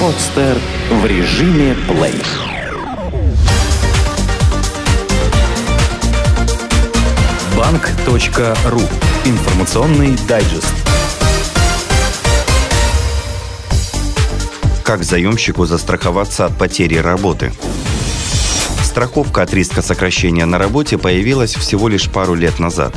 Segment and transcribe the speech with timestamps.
[0.00, 0.58] Подстер
[0.90, 2.22] в режиме плей.
[7.56, 8.80] Банк.ру.
[9.24, 10.72] Информационный дайджест.
[14.84, 17.52] Как заемщику застраховаться от потери работы?
[18.84, 22.94] Страховка от риска сокращения на работе появилась всего лишь пару лет назад.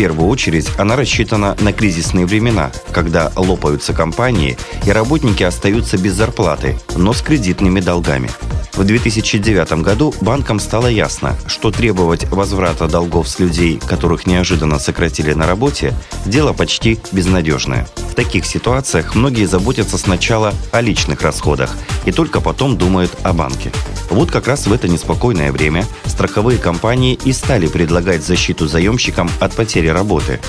[0.00, 6.78] Первую очередь она рассчитана на кризисные времена, когда лопаются компании и работники остаются без зарплаты,
[6.96, 8.30] но с кредитными долгами–
[8.72, 15.34] в 2009 году банкам стало ясно, что требовать возврата долгов с людей, которых неожиданно сократили
[15.34, 15.92] на работе,
[16.24, 17.86] дело почти безнадежное.
[18.10, 23.70] В таких ситуациях многие заботятся сначала о личных расходах и только потом думают о банке.
[24.10, 29.54] Вот как раз в это неспокойное время страховые компании и стали предлагать защиту заемщикам от
[29.54, 30.40] потери работы.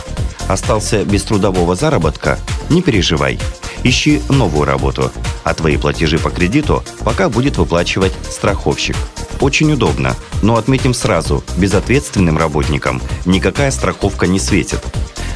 [0.47, 2.39] Остался без трудового заработка?
[2.69, 3.39] Не переживай.
[3.83, 5.11] Ищи новую работу,
[5.43, 8.95] а твои платежи по кредиту пока будет выплачивать страховщик.
[9.39, 14.81] Очень удобно, но отметим сразу, безответственным работникам никакая страховка не светит.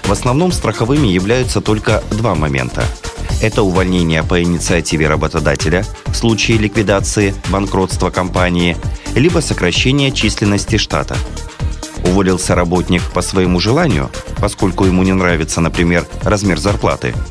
[0.07, 2.83] В основном страховыми являются только два момента.
[3.41, 8.77] Это увольнение по инициативе работодателя в случае ликвидации, банкротства компании,
[9.15, 11.17] либо сокращение численности штата.
[12.05, 17.13] Уволился работник по своему желанию, поскольку ему не нравится, например, размер зарплаты–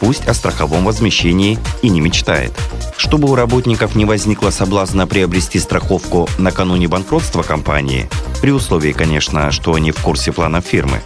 [0.00, 2.52] пусть о страховом возмещении и не мечтает.
[2.96, 8.08] Чтобы у работников не возникло соблазна приобрести страховку накануне банкротства компании,
[8.40, 11.02] при условии, конечно, что они в курсе планов фирмы,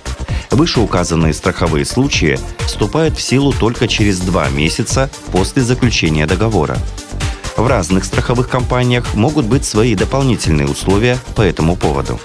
[0.50, 6.78] вышеуказанные страховые случаи вступают в силу только через два месяца после заключения договора.
[7.56, 12.20] В разных страховых компаниях могут быть свои дополнительные условия по этому поводу.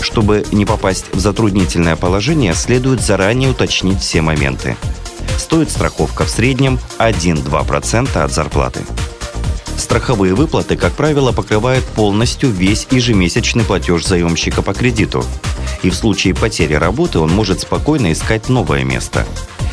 [0.00, 4.76] Чтобы не попасть в затруднительное положение, следует заранее уточнить все моменты–
[5.40, 8.80] Стоит страховка в среднем 1-2% от зарплаты.
[9.80, 15.24] Страховые выплаты, как правило, покрывают полностью весь ежемесячный платеж заемщика по кредиту.
[15.82, 19.26] И в случае потери работы он может спокойно искать новое место.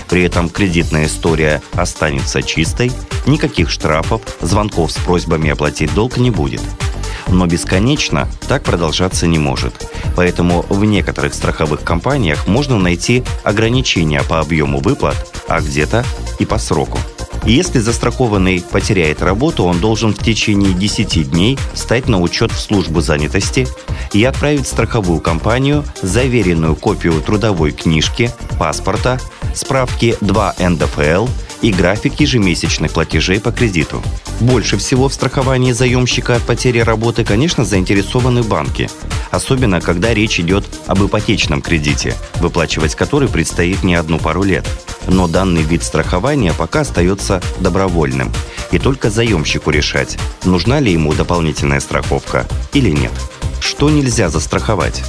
[0.10, 2.90] При этом кредитная история останется чистой,
[3.26, 6.62] никаких штрафов, звонков с просьбами оплатить долг не будет.
[7.28, 9.92] Но бесконечно так продолжаться не может.
[10.16, 15.18] Поэтому в некоторых страховых компаниях можно найти ограничения по объему выплат
[15.50, 16.06] а где-то
[16.40, 16.98] и по сроку.
[17.46, 23.02] Если застрахованный потеряет работу, он должен в течение 10 дней стать на учет в службу
[23.02, 23.68] занятости
[24.14, 29.20] и отправить в страховую компанию заверенную копию трудовой книжки, паспорта,
[29.54, 31.28] справки 2 НДФЛ
[31.62, 34.02] и график ежемесячных платежей по кредиту.
[34.40, 38.90] Больше всего в страховании заемщика от потери работы, конечно, заинтересованы банки.
[39.32, 44.66] Особенно, когда речь идет об ипотечном кредите, выплачивать который предстоит не одну пару лет
[45.08, 48.32] но данный вид страхования пока остается добровольным.
[48.72, 53.12] И только заемщику решать, нужна ли ему дополнительная страховка или нет.
[53.60, 55.04] Что нельзя застраховать?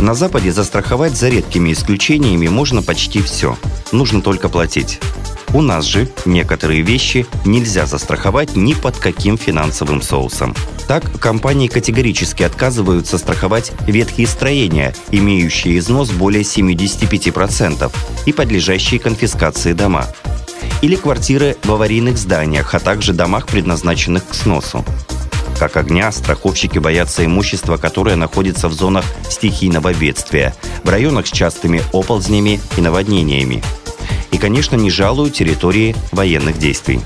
[0.00, 3.56] На Западе застраховать за редкими исключениями можно почти все.
[3.90, 5.00] Нужно только платить.
[5.54, 10.54] У нас же некоторые вещи нельзя застраховать ни под каким финансовым соусом.
[10.86, 17.90] Так, компании категорически отказываются страховать ветхие строения, имеющие износ более 75%
[18.26, 20.06] и подлежащие конфискации дома.
[20.82, 24.84] Или квартиры в аварийных зданиях, а также домах, предназначенных к сносу.
[25.58, 30.54] Как огня, страховщики боятся имущества, которое находится в зонах стихийного бедствия,
[30.84, 33.62] в районах с частыми оползнями и наводнениями–
[34.30, 37.00] и, конечно, не жалуют территории военных действий.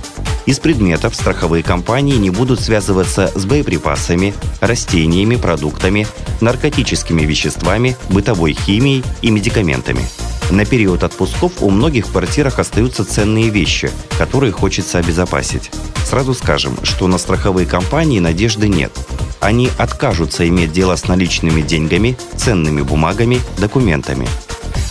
[0.45, 6.07] Из предметов страховые компании не будут связываться с боеприпасами, растениями, продуктами,
[6.41, 10.05] наркотическими веществами, бытовой химией и медикаментами.
[10.51, 15.71] На период отпусков у многих в квартирах остаются ценные вещи, которые хочется обезопасить.
[16.05, 18.93] Сразу скажем, что на страховые компании надежды нет.
[19.41, 24.29] Они откажутся иметь дело с наличными деньгами, ценными бумагами, документами–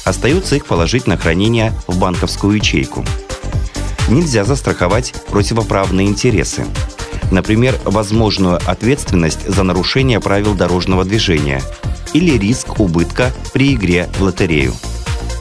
[0.03, 3.05] Остается их положить на хранение в банковскую ячейку.
[4.09, 6.65] Нельзя застраховать противоправные интересы.
[7.31, 11.61] Например, возможную ответственность за нарушение правил дорожного движения
[12.13, 14.73] или риск убытка при игре в лотерею.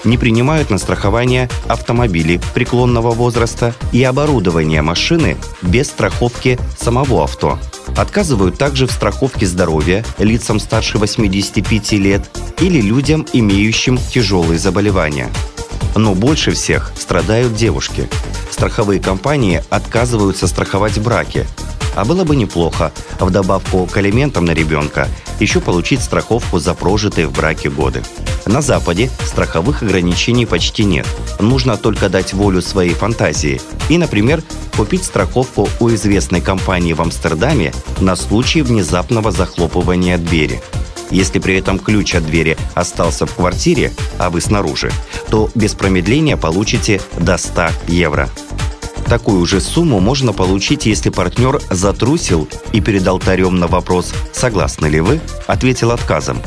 [0.04, 7.58] Не принимают на страхование автомобили преклонного возраста и оборудование машины без страховки самого авто–
[7.96, 15.28] Отказывают также в страховке здоровья лицам старше 85 лет или людям, имеющим тяжелые заболевания.
[15.94, 18.08] Но больше всех страдают девушки.
[18.50, 21.46] Страховые компании отказываются страховать браки.
[21.96, 25.08] А было бы неплохо, в добавку к алиментам на ребенка,
[25.40, 28.02] еще получить страховку за прожитые в браке годы.
[28.46, 31.06] На Западе страховых ограничений почти нет.
[31.38, 34.42] Нужно только дать волю своей фантазии и, например,
[34.76, 40.62] купить страховку у известной компании в Амстердаме на случай внезапного захлопывания двери.
[41.10, 44.92] Если при этом ключ от двери остался в квартире, а вы снаружи,
[45.28, 48.28] то без промедления получите до 100 евро.
[49.10, 55.00] Такую же сумму можно получить, если партнер затрусил и перед алтарем на вопрос «Согласны ли
[55.00, 56.40] вы?» ответил отказом.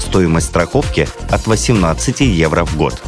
[0.00, 3.00] Стоимость страховки от 18 евро в год.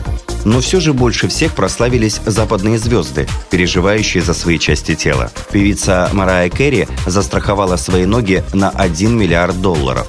[0.44, 5.32] Но все же больше всех прославились западные звезды, переживающие за свои части тела.
[5.50, 10.06] Певица Марая Керри застраховала свои ноги на 1 миллиард долларов.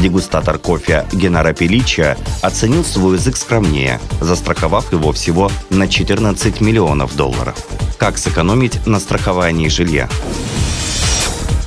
[0.00, 7.56] Дегустатор кофе Генара Пеличия оценил свой язык скромнее, застраховав его всего на 14 миллионов долларов.
[8.00, 10.08] Как сэкономить на страховании жилья?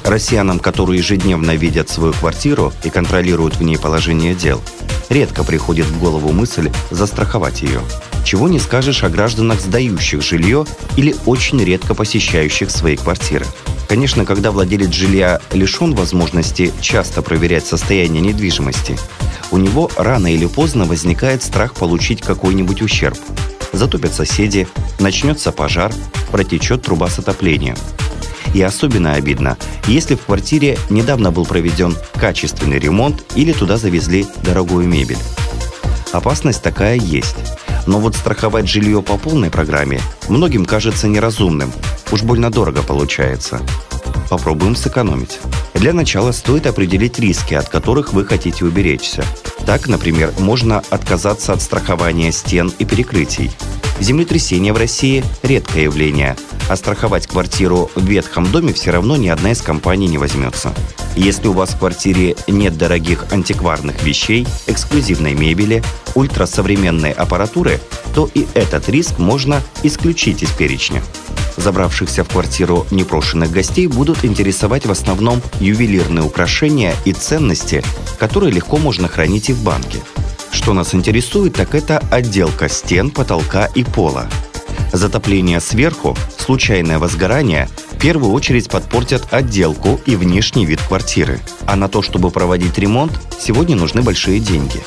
[0.03, 4.59] Россиянам, которые ежедневно видят свою квартиру и контролируют в ней положение дел,
[5.09, 7.81] редко приходит в голову мысль застраховать ее.
[8.25, 10.65] Чего не скажешь о гражданах, сдающих жилье
[10.97, 13.45] или очень редко посещающих свои квартиры.
[13.87, 18.97] Конечно, когда владелец жилья лишен возможности часто проверять состояние недвижимости,
[19.51, 23.19] у него рано или поздно возникает страх получить какой-нибудь ущерб.
[23.71, 24.67] Затопят соседи,
[24.99, 25.91] начнется пожар,
[26.33, 27.77] протечет труба с отоплением.
[28.55, 34.87] И особенно обидно, если в квартире недавно был проведен качественный ремонт или туда завезли дорогую
[34.87, 35.19] мебель.
[36.11, 37.35] Опасность такая есть.
[37.85, 41.71] Но вот страховать жилье по полной программе многим кажется неразумным.
[42.11, 43.61] Уж больно дорого получается.
[44.29, 45.39] Попробуем сэкономить.
[45.75, 49.23] Для начала стоит определить риски, от которых вы хотите уберечься.
[49.67, 53.51] Так, например, можно отказаться от страхования стен и перекрытий.
[54.03, 56.35] Землетрясение в России– редкое явление,
[56.67, 60.73] а страховать квартиру в ветхом доме все равно ни одна из компаний не возьмется.
[61.15, 65.81] Если у вас в квартире нет дорогих антикварных вещей, эксклюзивной мебели,
[66.15, 67.79] ультрасовременной аппаратуры,
[68.13, 71.01] то и этот риск можно исключить из перечня.
[71.55, 77.81] Забравшихся в квартиру непрошенных гостей будут интересовать в основном ювелирные украшения и ценности,
[78.19, 79.99] которые легко можно хранить и в банке.
[80.53, 84.29] Что нас интересует, так это отделка стен, потолка и пола.
[84.93, 91.39] Затопление сверху, случайное возгорание в первую очередь подпортят отделку и внешний вид квартиры.
[91.65, 94.79] А на то, чтобы проводить ремонт, сегодня нужны большие деньги.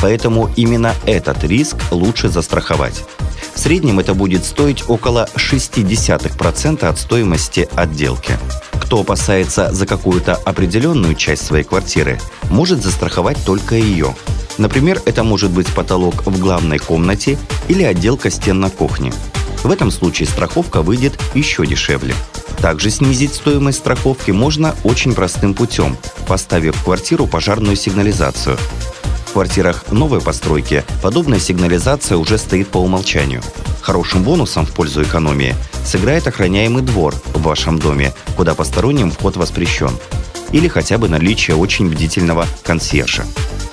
[0.00, 3.04] Поэтому именно этот риск лучше застраховать.
[3.52, 8.38] В среднем это будет стоить около 0,6% от стоимости отделки.
[8.80, 14.14] Кто опасается за какую-то определенную часть своей квартиры, может застраховать только ее.
[14.60, 19.10] Например, это может быть потолок в главной комнате или отделка стен на кухне.
[19.64, 22.14] В этом случае страховка выйдет еще дешевле.
[22.60, 25.96] Также снизить стоимость страховки можно очень простым путем,
[26.28, 28.58] поставив в квартиру пожарную сигнализацию.
[29.28, 33.40] В квартирах новой постройки подобная сигнализация уже стоит по умолчанию.
[33.80, 35.54] Хорошим бонусом в пользу экономии
[35.86, 39.92] сыграет охраняемый двор в вашем доме, куда посторонним вход воспрещен.
[40.52, 43.24] Или хотя бы наличие очень бдительного консьержа.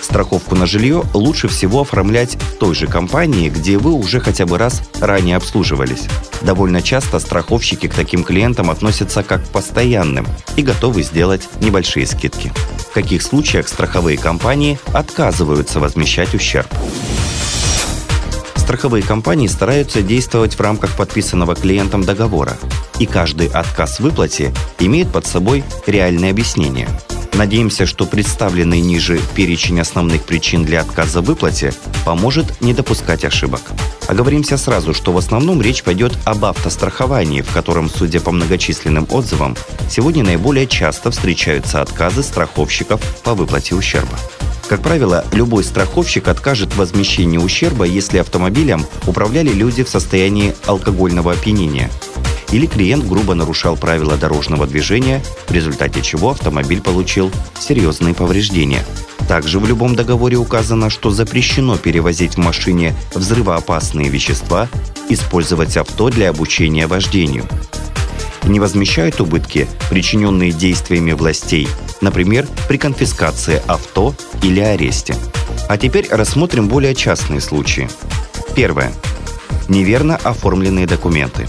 [0.01, 4.57] Страховку на жилье лучше всего оформлять в той же компании, где вы уже хотя бы
[4.57, 6.07] раз ранее обслуживались.
[6.41, 12.51] Довольно часто страховщики к таким клиентам относятся как к постоянным и готовы сделать небольшие скидки
[12.97, 16.67] каких случаях страховые компании отказываются возмещать ущерб.
[18.55, 22.57] Страховые компании стараются действовать в рамках подписанного клиентом договора,
[22.97, 26.89] и каждый отказ в выплате имеет под собой реальное объяснение–
[27.33, 31.73] Надеемся, что представленный ниже перечень основных причин для отказа в выплате
[32.05, 33.61] поможет не допускать ошибок.
[34.07, 39.55] Оговоримся сразу, что в основном речь пойдет об автостраховании, в котором, судя по многочисленным отзывам,
[39.89, 44.17] сегодня наиболее часто встречаются отказы страховщиков по выплате ущерба.
[44.67, 46.81] Как правило, любой страховщик откажет в
[47.37, 51.89] ущерба, если автомобилем управляли люди в состоянии алкогольного опьянения–
[52.51, 58.83] или клиент грубо нарушал правила дорожного движения, в результате чего автомобиль получил серьезные повреждения.
[59.27, 64.69] Также в любом договоре указано, что запрещено перевозить в машине взрывоопасные вещества,
[65.09, 67.45] использовать авто для обучения вождению.
[68.43, 71.67] Не возмещают убытки, причиненные действиями властей,
[71.99, 75.15] например, при конфискации авто или аресте.
[75.67, 77.89] А теперь рассмотрим более частные случаи.
[78.55, 78.93] Первое.
[79.67, 81.45] Неверно оформленные документы.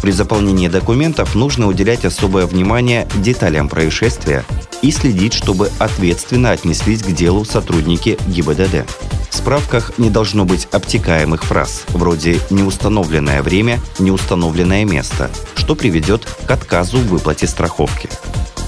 [0.00, 4.44] При заполнении документов нужно уделять особое внимание деталям происшествия
[4.80, 8.86] и следить, чтобы ответственно отнеслись к делу сотрудники ГИБДД.
[9.30, 16.50] В справках не должно быть обтекаемых фраз, вроде «неустановленное время», «неустановленное место», что приведет к
[16.50, 18.08] отказу в выплате страховки.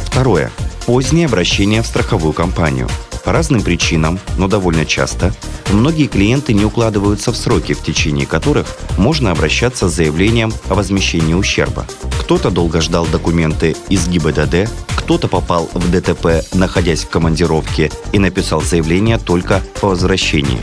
[0.04, 0.50] Второе.
[0.87, 2.88] Позднее обращение в страховую компанию.
[3.24, 5.32] По разным причинам, но довольно часто,
[5.70, 11.34] многие клиенты не укладываются в сроки, в течение которых можно обращаться с заявлением о возмещении
[11.34, 11.86] ущерба.
[12.20, 18.60] Кто-то долго ждал документы из ГИБДД, кто-то попал в ДТП, находясь в командировке, и написал
[18.60, 20.60] заявление только по возвращении.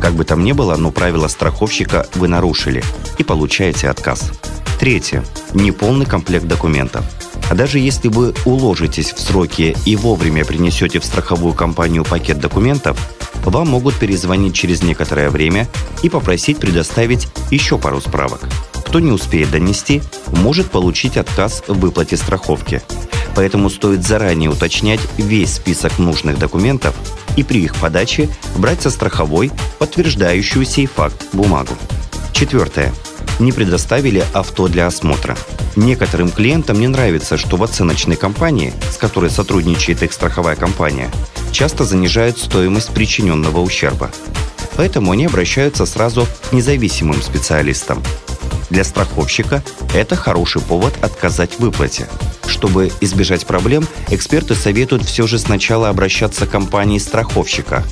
[0.00, 2.84] Как бы там ни было, но правила страховщика вы нарушили
[3.18, 4.30] и получаете отказ.
[4.78, 5.24] Третье.
[5.54, 7.04] Неполный комплект документов.
[7.50, 12.98] А даже если вы уложитесь в сроки и вовремя принесете в страховую компанию пакет документов,
[13.44, 15.66] вам могут перезвонить через некоторое время
[16.02, 18.48] и попросить предоставить еще пару справок.
[18.86, 22.82] Кто не успеет донести, может получить отказ в выплате страховки.
[23.34, 26.94] Поэтому стоит заранее уточнять весь список нужных документов
[27.36, 31.74] и при их подаче брать со страховой подтверждающую сей факт бумагу.
[32.32, 32.92] Четвертое.
[33.38, 35.36] Не предоставили авто для осмотра.
[35.76, 41.08] Некоторым клиентам не нравится, что в оценочной компании, с которой сотрудничает их страховая компания,
[41.52, 44.10] часто занижают стоимость причиненного ущерба.
[44.76, 48.02] Поэтому они обращаются сразу к независимым специалистам.
[48.70, 49.62] Для страховщика
[49.94, 52.08] это хороший повод отказать в выплате.
[52.46, 57.84] Чтобы избежать проблем, эксперты советуют все же сначала обращаться к компании страховщика,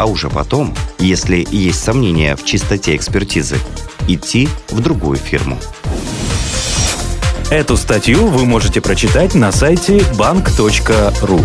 [0.00, 3.58] а уже потом, если есть сомнения в чистоте экспертизы,
[4.08, 5.58] идти в другую фирму.
[7.50, 11.44] Эту статью вы можете прочитать на сайте bank.ru.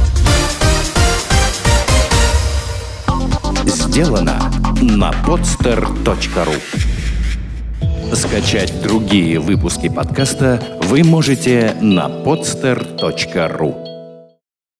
[3.65, 4.49] Сделано
[4.81, 6.55] на podster.ru
[8.15, 13.84] Скачать другие выпуски подкаста вы можете на podster.ru